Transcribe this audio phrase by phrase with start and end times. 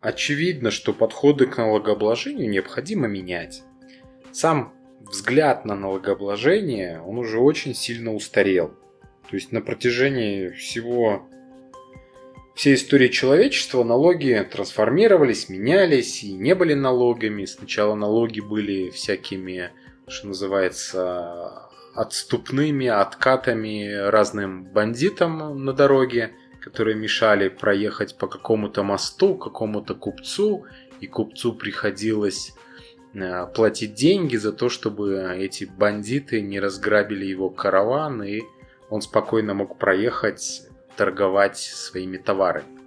[0.00, 3.62] очевидно, что подходы к налогообложению необходимо менять.
[4.32, 8.74] Сам взгляд на налогообложение, он уже очень сильно устарел.
[9.28, 11.28] То есть на протяжении всего
[12.54, 17.44] всей истории человечества налоги трансформировались, менялись и не были налогами.
[17.44, 19.70] Сначала налоги были всякими,
[20.08, 29.94] что называется, отступными откатами разным бандитам на дороге, которые мешали проехать по какому-то мосту, какому-то
[29.94, 30.66] купцу,
[31.00, 32.54] и купцу приходилось
[33.14, 38.42] э, платить деньги за то, чтобы эти бандиты не разграбили его караван, и
[38.90, 40.62] он спокойно мог проехать,
[40.96, 42.80] торговать своими товарами.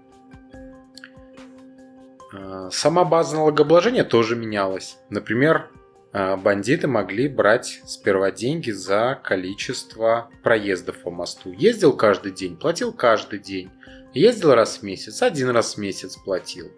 [2.33, 4.97] Э, сама база налогообложения тоже менялась.
[5.09, 5.69] Например,
[6.13, 11.51] бандиты могли брать сперва деньги за количество проездов по мосту.
[11.51, 13.71] Ездил каждый день, платил каждый день.
[14.13, 16.71] Ездил раз в месяц, один раз в месяц платил.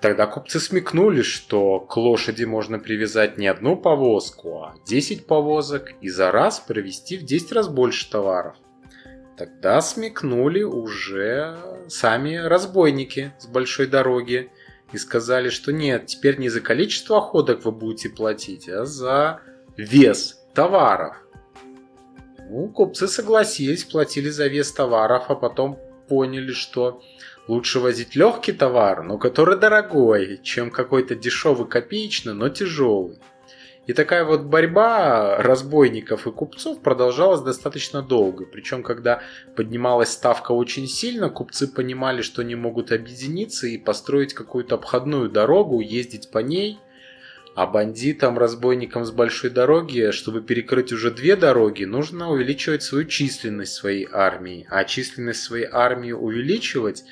[0.00, 6.08] Тогда купцы смекнули, что к лошади можно привязать не одну повозку, а 10 повозок и
[6.08, 8.56] за раз провести в 10 раз больше товаров.
[9.36, 11.56] Тогда смекнули уже
[11.88, 14.50] сами разбойники с большой дороги
[14.92, 19.40] и сказали, что нет, теперь не за количество охоток вы будете платить, а за
[19.76, 21.16] вес товаров.
[22.50, 27.02] Ну, купцы согласились, платили за вес товаров, а потом поняли, что
[27.46, 33.18] лучше возить легкий товар, но который дорогой, чем какой-то дешевый копеечный, но тяжелый.
[33.88, 38.44] И такая вот борьба разбойников и купцов продолжалась достаточно долго.
[38.44, 39.22] Причем, когда
[39.56, 45.80] поднималась ставка очень сильно, купцы понимали, что они могут объединиться и построить какую-то обходную дорогу,
[45.80, 46.78] ездить по ней.
[47.54, 53.72] А бандитам, разбойникам с большой дороги, чтобы перекрыть уже две дороги, нужно увеличивать свою численность
[53.72, 54.66] своей армии.
[54.68, 57.04] А численность своей армии увеличивать,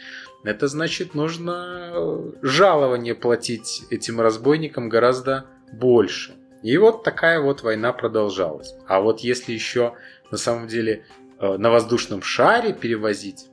[0.45, 6.36] это значит нужно жалование платить этим разбойникам гораздо больше.
[6.67, 8.75] И вот такая вот война продолжалась.
[8.89, 9.95] А вот если еще
[10.33, 11.05] на самом деле
[11.39, 13.47] э, на воздушном шаре перевозить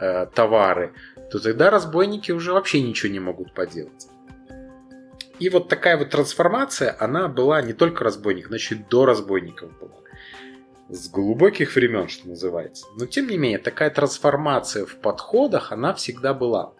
[0.00, 0.94] э, товары,
[1.30, 4.08] то тогда разбойники уже вообще ничего не могут поделать.
[5.38, 10.00] И вот такая вот трансформация, она была не только разбойник, значит до разбойников была.
[10.88, 12.86] С глубоких времен, что называется.
[12.98, 16.72] Но тем не менее, такая трансформация в подходах, она всегда была.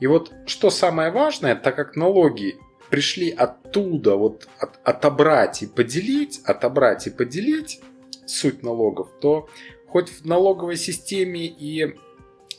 [0.00, 2.56] И вот что самое важное, так как налоги
[2.94, 7.80] пришли оттуда вот от, отобрать и поделить, отобрать и поделить
[8.24, 9.48] суть налогов, то
[9.88, 11.96] хоть в налоговой системе и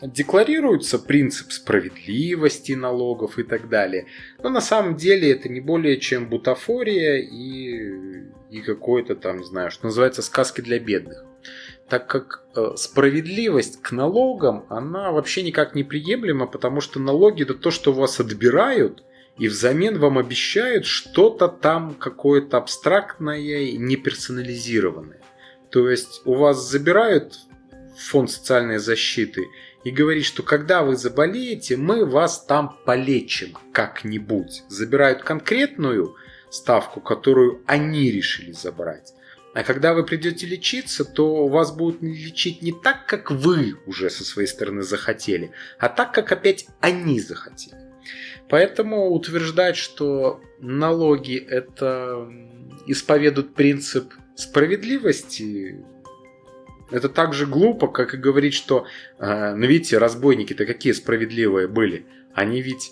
[0.01, 4.07] декларируется принцип справедливости налогов и так далее,
[4.43, 9.71] но на самом деле это не более чем бутафория и, и какой-то там, не знаю,
[9.71, 11.23] что называется, сказки для бедных.
[11.87, 17.53] Так как э, справедливость к налогам, она вообще никак не приемлема, потому что налоги это
[17.53, 19.05] то, что у вас отбирают,
[19.37, 25.21] и взамен вам обещают что-то там какое-то абстрактное и неперсонализированное.
[25.69, 27.39] То есть у вас забирают
[27.97, 29.45] фонд социальной защиты
[29.83, 34.63] и говорит, что когда вы заболеете, мы вас там полечим как-нибудь.
[34.69, 36.15] Забирают конкретную
[36.49, 39.13] ставку, которую они решили забрать.
[39.53, 44.25] А когда вы придете лечиться, то вас будут лечить не так, как вы уже со
[44.25, 47.84] своей стороны захотели, а так, как опять они захотели.
[48.49, 52.27] Поэтому утверждать, что налоги это
[52.87, 55.83] исповедуют принцип справедливости,
[56.91, 58.85] это так же глупо, как и говорить, что,
[59.17, 62.05] э, ну видите, разбойники-то какие справедливые были.
[62.33, 62.91] Они ведь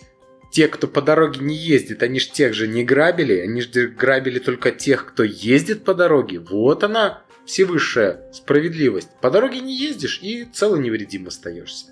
[0.52, 4.40] те, кто по дороге не ездит, они же тех же не грабили, они же грабили
[4.40, 6.40] только тех, кто ездит по дороге.
[6.40, 9.10] Вот она, всевысшая справедливость.
[9.22, 11.88] По дороге не ездишь и цело невредим остаешься.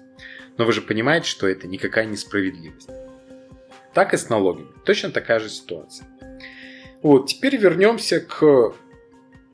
[0.57, 2.89] Но вы же понимаете, что это никакая не справедливость
[3.93, 4.69] так и с налогами.
[4.85, 6.07] Точно такая же ситуация.
[7.01, 8.73] Вот, теперь вернемся к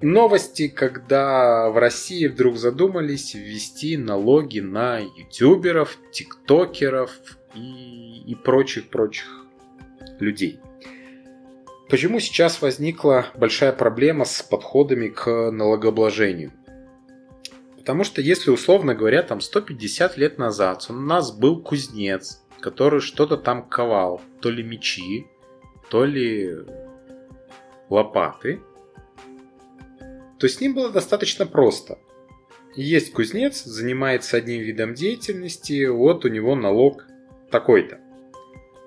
[0.01, 7.11] новости, когда в России вдруг задумались ввести налоги на ютуберов, тиктокеров
[7.55, 9.45] и, и прочих-прочих
[10.19, 10.59] людей.
[11.89, 16.51] Почему сейчас возникла большая проблема с подходами к налогообложению?
[17.77, 23.37] Потому что если, условно говоря, там 150 лет назад у нас был кузнец, который что-то
[23.37, 24.21] там ковал.
[24.41, 25.27] То ли мечи,
[25.89, 26.55] то ли
[27.89, 28.61] лопаты.
[30.39, 31.99] То с ним было достаточно просто.
[32.75, 37.07] Есть кузнец, занимается одним видом деятельности, вот у него налог
[37.49, 37.99] такой-то.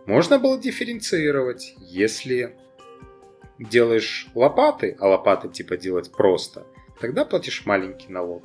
[0.06, 2.56] Можно было дифференцировать, если
[3.58, 6.66] делаешь лопаты, а лопаты типа делать просто,
[7.00, 8.44] тогда платишь маленький налог.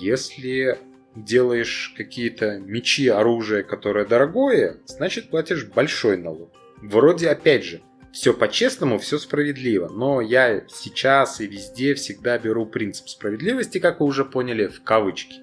[0.00, 0.78] Если
[1.14, 6.50] делаешь какие-то мечи, оружие, которое дорогое, значит платишь большой налог.
[6.78, 7.82] Вроде, опять же,
[8.12, 9.88] все по-честному, все справедливо.
[9.88, 15.36] Но я сейчас и везде всегда беру принцип справедливости, как вы уже поняли, в кавычки.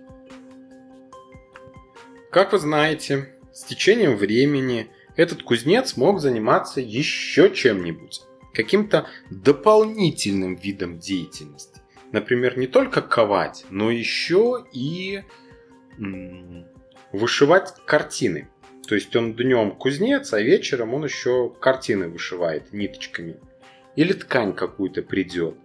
[2.31, 8.21] Как вы знаете, с течением времени этот кузнец мог заниматься еще чем-нибудь,
[8.53, 11.81] каким-то дополнительным видом деятельности.
[12.11, 15.23] Например, не только ковать, но еще и
[17.11, 18.49] вышивать картины.
[18.87, 23.39] То есть он днем кузнец, а вечером он еще картины вышивает ниточками.
[23.95, 25.55] Или ткань какую-то придет.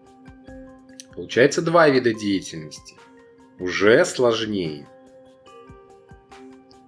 [1.14, 2.96] Получается два вида деятельности.
[3.58, 4.86] Уже сложнее.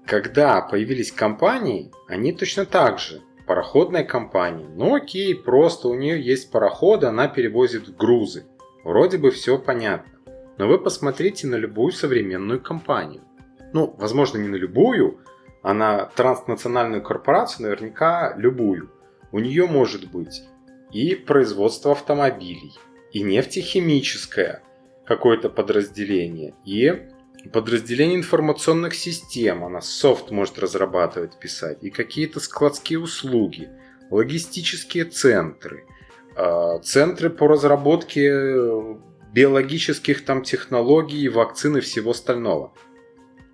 [0.05, 3.23] Когда появились компании, они точно так же.
[3.47, 4.67] Пароходная компания.
[4.69, 8.45] Ну окей, просто у нее есть пароходы, она перевозит грузы.
[8.83, 10.13] Вроде бы все понятно.
[10.59, 13.23] Но вы посмотрите на любую современную компанию.
[13.77, 15.19] Ну, возможно, не на любую,
[15.63, 18.91] а на транснациональную корпорацию наверняка любую.
[19.33, 20.45] У нее может быть
[20.93, 22.73] и производство автомобилей,
[23.13, 24.63] и нефтехимическое
[25.05, 27.03] какое-то подразделение, и
[27.53, 33.69] подразделение информационных систем, она софт может разрабатывать, писать, и какие-то складские услуги,
[34.11, 35.85] логистические центры,
[36.35, 38.97] а, центры по разработке
[39.35, 42.73] биологических там технологий, вакцин и всего остального.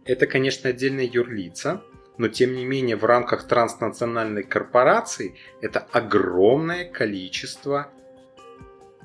[0.05, 1.83] Это, конечно, отдельные юрлица,
[2.19, 7.91] но тем не менее в рамках транснациональной корпорации это огромное количество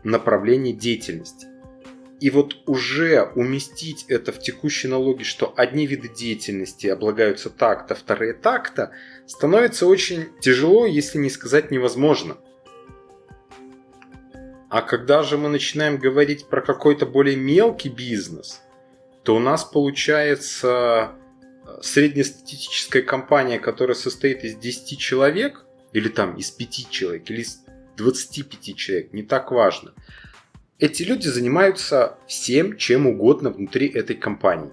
[0.03, 1.47] направлений деятельности.
[2.19, 8.33] И вот уже уместить это в текущие налоги, что одни виды деятельности облагаются так-то, вторые
[8.33, 8.91] так-то,
[9.27, 12.37] становится очень тяжело, если не сказать невозможно.
[14.69, 18.61] А когда же мы начинаем говорить про какой-то более мелкий бизнес,
[19.27, 21.11] то у нас получается
[21.81, 27.59] среднестатистическая компания, которая состоит из 10 человек, или там из 5 человек, или из
[27.97, 29.93] 25 человек, не так важно.
[30.79, 34.71] Эти люди занимаются всем, чем угодно внутри этой компании.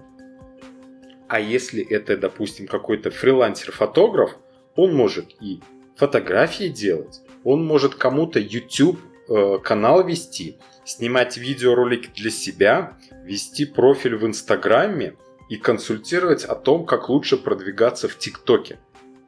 [1.27, 4.37] А если это, допустим, какой-то фрилансер-фотограф,
[4.77, 5.59] он может и
[5.97, 14.15] фотографии делать, он может кому-то YouTube э, канал вести, снимать видеоролики для себя, вести профиль
[14.15, 15.15] в Инстаграме,
[15.49, 18.79] и консультировать о том, как лучше продвигаться в ТикТоке.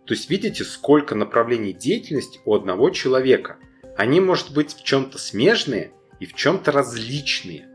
[0.06, 3.58] То есть видите, сколько направлений деятельности у одного человека.
[3.98, 7.68] Они, может быть, в чем-то смежные и в чем-то различные.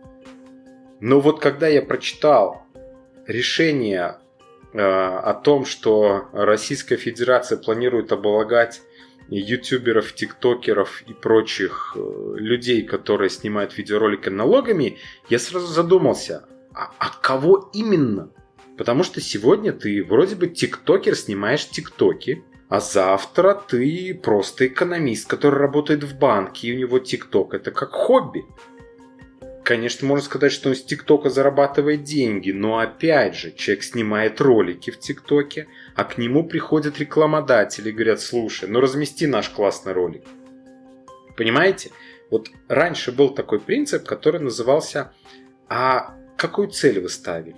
[1.00, 2.62] Но вот когда я прочитал
[3.26, 4.18] решение
[4.72, 8.80] э, о том, что Российская Федерация планирует облагать
[9.28, 14.98] ютуберов, тиктокеров и прочих э, людей, которые снимают видеоролики налогами,
[15.28, 18.30] я сразу задумался, а, а кого именно?
[18.76, 25.60] Потому что сегодня ты вроде бы тиктокер, снимаешь тиктоки, а завтра ты просто экономист, который
[25.60, 27.52] работает в банке, и у него тикток.
[27.52, 28.44] Это как хобби.
[29.62, 34.90] Конечно, можно сказать, что он с ТикТока зарабатывает деньги, но опять же, человек снимает ролики
[34.90, 40.24] в ТикТоке, а к нему приходят рекламодатели и говорят, слушай, ну размести наш классный ролик.
[41.36, 41.90] Понимаете?
[42.30, 45.12] Вот раньше был такой принцип, который назывался
[45.68, 47.56] «А какую цель вы ставили?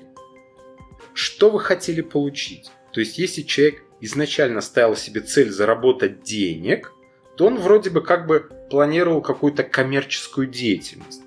[1.13, 2.73] Что вы хотели получить?
[2.93, 6.93] То есть, если человек изначально ставил себе цель заработать денег,
[7.37, 11.23] то он вроде бы как бы планировал какую-то коммерческую деятельность.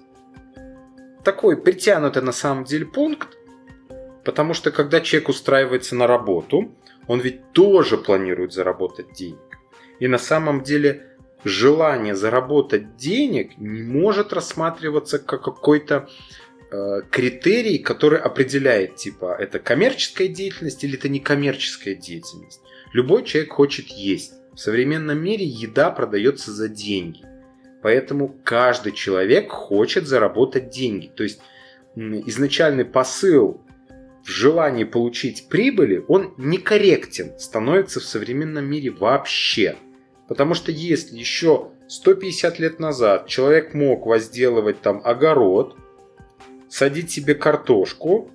[1.23, 3.37] Такой притянутый на самом деле пункт,
[4.23, 6.73] потому что когда человек устраивается на работу,
[7.07, 9.39] он ведь тоже планирует заработать денег.
[9.99, 11.07] И на самом деле
[11.43, 16.07] желание заработать денег не может рассматриваться как какой-то
[16.69, 22.59] Э, критерий, который определяет, типа, это коммерческая деятельность или это некоммерческая деятельность.
[22.91, 24.33] Любой человек хочет есть.
[24.53, 27.23] В современном мире еда продается за деньги.
[27.81, 31.07] Поэтому каждый человек хочет заработать деньги.
[31.07, 31.39] То есть
[31.95, 33.61] изначальный посыл
[34.27, 39.77] в желании получить прибыли, он некорректен становится в современном мире вообще.
[40.27, 45.77] Потому что если еще 150 лет назад человек мог возделывать там огород,
[46.67, 48.29] садить себе картошку,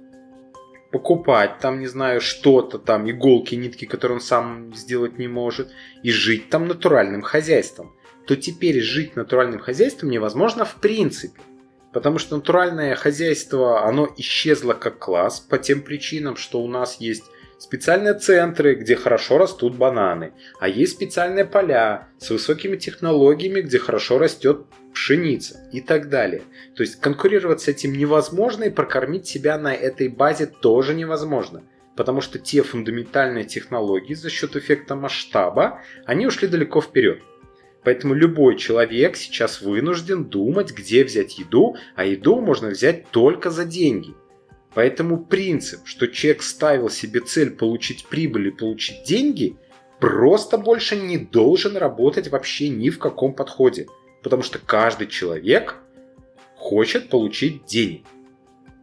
[0.91, 5.69] покупать там, не знаю, что-то там, иголки, нитки, которые он сам сделать не может,
[6.03, 7.93] и жить там натуральным хозяйством,
[8.27, 11.39] то теперь жить натуральным хозяйством невозможно в принципе.
[11.93, 17.25] Потому что натуральное хозяйство, оно исчезло как класс по тем причинам, что у нас есть
[17.59, 24.19] специальные центры, где хорошо растут бананы, а есть специальные поля с высокими технологиями, где хорошо
[24.19, 26.43] растет пшеница и так далее.
[26.75, 31.63] То есть конкурировать с этим невозможно и прокормить себя на этой базе тоже невозможно.
[31.95, 37.21] Потому что те фундаментальные технологии за счет эффекта масштаба, они ушли далеко вперед.
[37.85, 43.65] Поэтому любой человек сейчас вынужден думать, где взять еду, а еду можно взять только за
[43.65, 44.15] деньги.
[44.75, 49.57] Поэтому принцип, что человек ставил себе цель получить прибыль и получить деньги,
[50.01, 53.87] просто больше не должен работать вообще ни в каком подходе.
[54.23, 55.77] Потому что каждый человек
[56.57, 58.03] хочет получить денег.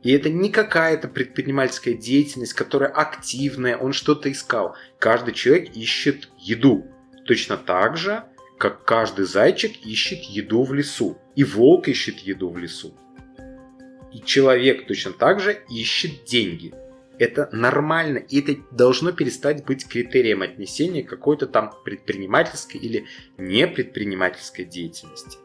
[0.04, 4.76] И это не какая-то предпринимательская деятельность, которая активная, он что-то искал.
[4.98, 6.86] Каждый человек ищет еду.
[7.26, 8.24] Точно так же,
[8.60, 11.18] как каждый зайчик ищет еду в лесу.
[11.36, 12.94] И волк ищет еду в лесу.
[14.14, 16.74] И человек точно так же ищет деньги.
[17.18, 23.06] Это нормально, и это должно перестать быть критерием отнесения какой-то там предпринимательской или
[23.38, 25.38] непредпринимательской деятельности.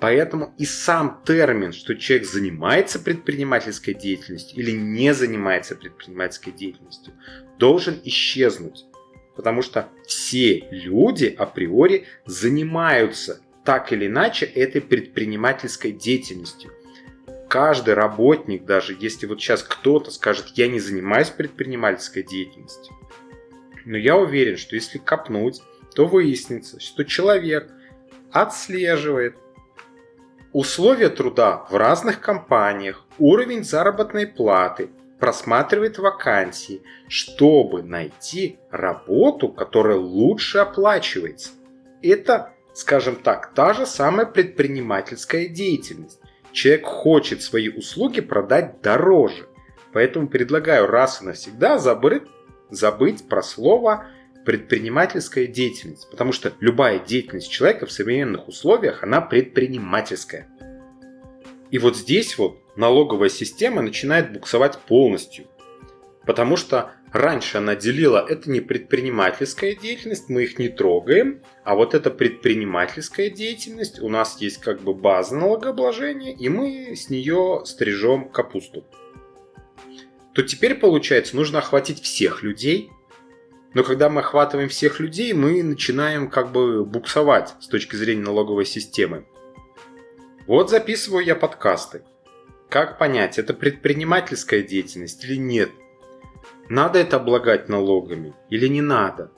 [0.00, 7.12] Поэтому и сам термин, что человек занимается предпринимательской деятельностью или не занимается предпринимательской деятельностью,
[7.58, 8.84] должен исчезнуть.
[9.38, 16.72] Потому что все люди априори занимаются так или иначе этой предпринимательской деятельностью.
[17.48, 22.96] Каждый работник, даже если вот сейчас кто-то скажет, я не занимаюсь предпринимательской деятельностью,
[23.84, 25.62] но я уверен, что если копнуть,
[25.94, 27.70] то выяснится, что человек
[28.32, 29.36] отслеживает
[30.52, 40.58] условия труда в разных компаниях, уровень заработной платы, просматривает вакансии, чтобы найти работу, которая лучше
[40.58, 41.50] оплачивается.
[42.02, 46.20] Это, скажем так, та же самая предпринимательская деятельность
[46.52, 49.48] человек хочет свои услуги продать дороже.
[49.92, 52.22] Поэтому предлагаю раз и навсегда забыть,
[52.70, 54.06] забыть про слово
[54.44, 56.10] предпринимательская деятельность.
[56.10, 60.48] Потому что любая деятельность человека в современных условиях, она предпринимательская.
[61.70, 65.46] И вот здесь вот налоговая система начинает буксовать полностью.
[66.24, 71.94] Потому что раньше она делила, это не предпринимательская деятельность, мы их не трогаем, а вот
[71.94, 78.28] эта предпринимательская деятельность, у нас есть как бы база налогообложения, и мы с нее стрижем
[78.28, 78.84] капусту.
[80.32, 82.90] То теперь получается, нужно охватить всех людей,
[83.74, 88.66] но когда мы охватываем всех людей, мы начинаем как бы буксовать с точки зрения налоговой
[88.66, 89.26] системы.
[90.46, 92.02] Вот записываю я подкасты.
[92.68, 95.70] Как понять, это предпринимательская деятельность или нет–
[96.68, 99.30] надо это облагать налогами или не надо?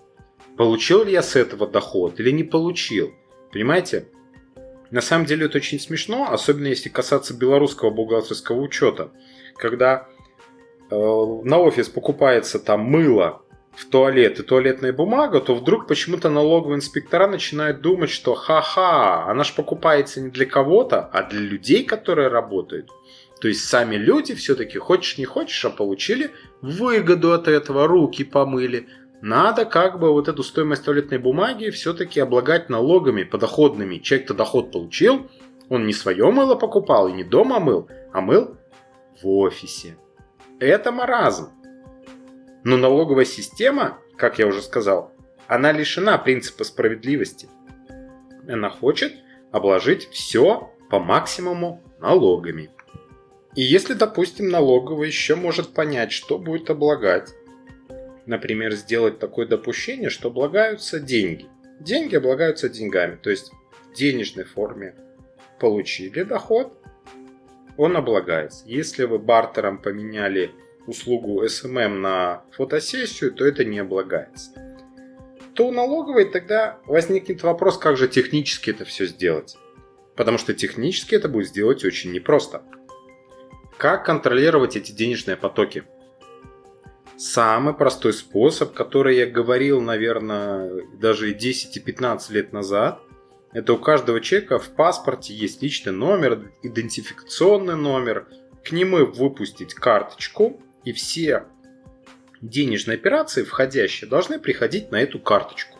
[0.56, 3.14] Получил ли я с этого доход или не получил?
[3.52, 4.08] Понимаете?
[4.90, 9.12] На самом деле это очень смешно, особенно если касаться белорусского бухгалтерского учета.
[9.54, 10.08] Когда
[10.90, 13.42] э, на офис покупается там мыло
[13.76, 19.44] в туалет и туалетная бумага, то вдруг почему-то налоговые инспектора начинают думать, что ха-ха, она
[19.44, 22.90] же покупается не для кого-то, а для людей, которые работают.
[23.40, 26.30] То есть сами люди все-таки, хочешь не хочешь, а получили
[26.60, 28.86] выгоду от этого, руки помыли.
[29.22, 33.98] Надо как бы вот эту стоимость туалетной бумаги все-таки облагать налогами подоходными.
[33.98, 35.30] Человек-то доход получил,
[35.70, 38.56] он не свое мыло покупал и не дома мыл, а мыл
[39.22, 39.96] в офисе.
[40.58, 41.50] Это маразм.
[42.62, 45.12] Но налоговая система, как я уже сказал,
[45.46, 47.48] она лишена принципа справедливости.
[48.46, 49.14] Она хочет
[49.50, 52.70] обложить все по максимуму налогами.
[53.54, 57.30] И если, допустим, налоговый еще может понять, что будет облагать,
[58.26, 61.46] например, сделать такое допущение, что облагаются деньги.
[61.80, 63.50] Деньги облагаются деньгами, то есть
[63.90, 64.94] в денежной форме
[65.58, 66.72] получили доход,
[67.76, 68.64] он облагается.
[68.66, 70.52] Если вы бартером поменяли
[70.86, 74.50] услугу SMM на фотосессию, то это не облагается.
[75.54, 79.56] То у налоговой тогда возникнет вопрос, как же технически это все сделать.
[80.14, 82.62] Потому что технически это будет сделать очень непросто.
[83.80, 85.84] Как контролировать эти денежные потоки?
[87.16, 93.00] Самый простой способ, который я говорил, наверное, даже и 10 и 15 лет назад,
[93.52, 98.28] это у каждого человека в паспорте есть личный номер, идентификационный номер.
[98.62, 101.46] К нему выпустить карточку, и все
[102.42, 105.78] денежные операции, входящие, должны приходить на эту карточку.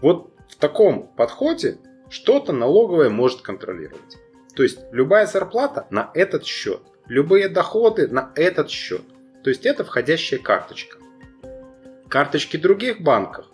[0.00, 1.78] Вот в таком подходе
[2.10, 4.18] что-то налоговое может контролировать.
[4.54, 9.02] То есть любая зарплата на этот счет– любые доходы на этот счет.
[9.42, 10.98] То есть это входящая карточка.
[12.08, 13.46] Карточки других банков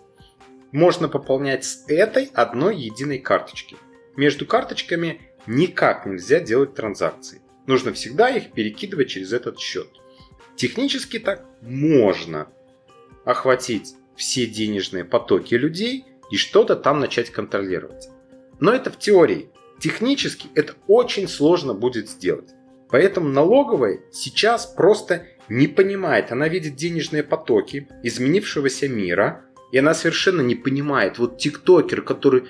[0.71, 3.77] можно пополнять с этой одной единой карточки.
[4.15, 7.41] Между карточками никак нельзя делать транзакции.
[7.67, 9.87] Нужно всегда их перекидывать через этот счет.
[10.55, 12.47] Технически так можно,
[13.25, 18.09] охватить все денежные потоки людей и что-то там начать контролировать.
[18.59, 19.49] Но это в теории.
[19.79, 22.54] Технически это очень сложно будет сделать.
[22.89, 26.31] Поэтому налоговая сейчас просто не понимает.
[26.31, 31.17] Она видит денежные потоки изменившегося мира, и она совершенно не понимает.
[31.17, 32.45] Вот тиктокер, который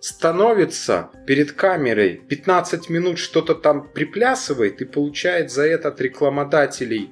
[0.00, 7.10] становится перед камерой 15 минут что-то там приплясывает и получает за это от рекламодателей,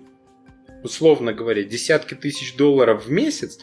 [0.82, 3.60] условно говоря, десятки тысяч долларов в месяц,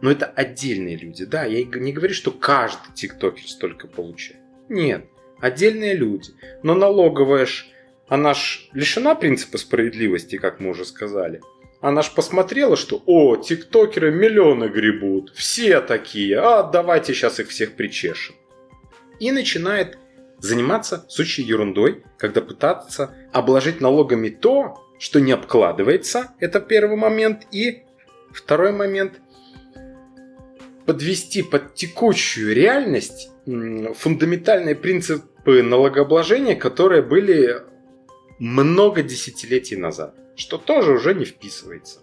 [0.00, 1.24] но это отдельные люди.
[1.26, 4.40] Да, я не говорю, что каждый тиктокер столько получает.
[4.70, 5.06] Нет,
[5.40, 6.30] отдельные люди.
[6.62, 7.66] Но налоговая ж,
[8.08, 11.40] она ж лишена принципа справедливости, как мы уже сказали.
[11.80, 17.72] Она ж посмотрела, что о, тиктокеры миллионы гребут, все такие, а давайте сейчас их всех
[17.72, 18.34] причешем
[19.18, 19.98] и начинает
[20.38, 27.82] заниматься сущей ерундой, когда пытаться обложить налогами то, что не обкладывается, это первый момент, и
[28.32, 29.20] второй момент
[30.86, 37.62] подвести под текущую реальность фундаментальные принципы налогообложения, которые были
[38.38, 42.00] много десятилетий назад, что тоже уже не вписывается.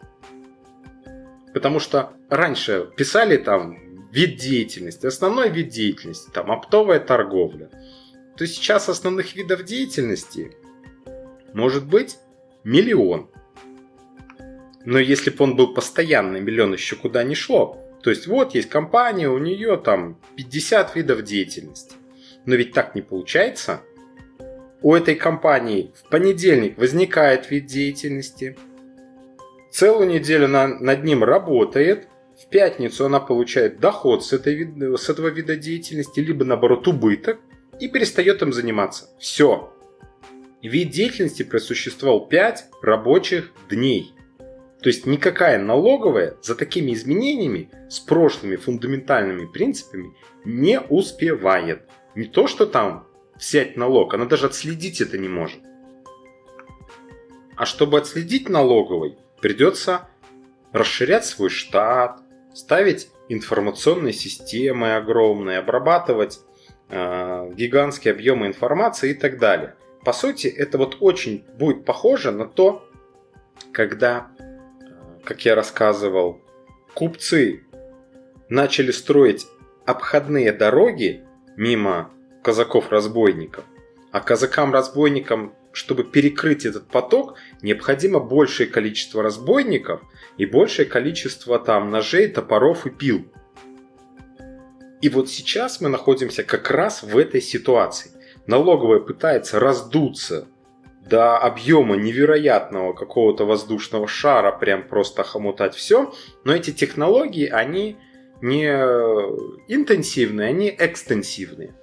[1.54, 3.78] Потому что раньше писали там
[4.12, 7.70] вид деятельности, основной вид деятельности, там оптовая торговля,
[8.38, 10.56] то сейчас основных видов деятельности
[11.54, 12.18] может быть
[12.64, 13.30] миллион.
[14.86, 17.78] Но если бы он был постоянный, миллион еще куда не шло.
[18.02, 21.96] То есть вот есть компания, у нее там 50 видов деятельности.
[22.46, 23.82] Но ведь так не получается.
[24.82, 28.58] У этой компании в понедельник возникает вид деятельности,
[29.70, 32.08] целую неделю она над ним работает,
[32.42, 37.40] в пятницу она получает доход с, этой, с этого вида деятельности, либо наоборот убыток,
[37.80, 39.10] и перестает им заниматься.
[39.20, 39.72] Все.
[40.64, 44.14] Вид деятельности просуществовал 5 рабочих дней.
[44.82, 51.84] То есть никакая налоговая за такими изменениями с прошлыми фундаментальными принципами не успевает.
[52.16, 53.08] Не то, что там
[53.42, 55.60] взять налог, она даже отследить это не может.
[57.56, 60.08] А чтобы отследить налоговой, придется
[60.72, 62.22] расширять свой штат,
[62.54, 66.40] ставить информационные системы огромные, обрабатывать
[66.90, 69.76] э, гигантские объемы информации и так далее.
[70.06, 72.88] По сути, это вот очень будет похоже на то,
[73.74, 74.44] когда, э,
[75.24, 76.42] как я рассказывал,
[76.94, 77.64] купцы
[78.50, 79.48] начали строить
[79.86, 81.24] обходные дороги
[81.56, 83.64] мимо казаков-разбойников,
[84.12, 90.02] а казакам-разбойникам чтобы перекрыть этот поток, необходимо большее количество разбойников
[90.38, 93.26] и большее количество там ножей, топоров и пил.
[95.02, 98.12] И вот сейчас мы находимся как раз в этой ситуации.
[98.48, 100.48] Налоговая пытается раздуться
[101.08, 106.14] до объема невероятного какого-то воздушного шара, прям просто хомутать все.
[106.44, 107.98] Но эти технологии, они
[108.42, 108.68] не
[109.68, 111.74] интенсивные, они экстенсивные.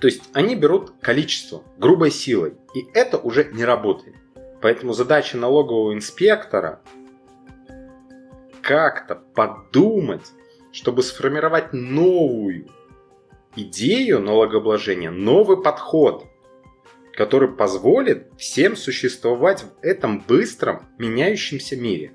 [0.00, 4.16] То есть они берут количество грубой силой, и это уже не работает.
[4.60, 6.80] Поэтому задача налогового инспектора
[8.62, 10.26] как-то подумать,
[10.72, 12.68] чтобы сформировать новую
[13.56, 16.26] идею налогообложения, новый подход,
[17.12, 22.12] который позволит всем существовать в этом быстром меняющемся мире.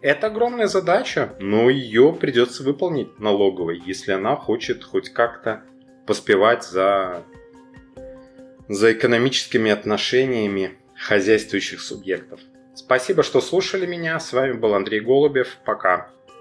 [0.00, 5.64] Это огромная задача, но ее придется выполнить налоговой, если она хочет хоть как-то
[6.08, 7.22] поспевать за,
[8.66, 12.40] за экономическими отношениями хозяйствующих субъектов.
[12.74, 14.18] Спасибо, что слушали меня.
[14.18, 15.58] С вами был Андрей Голубев.
[15.66, 16.10] Пока.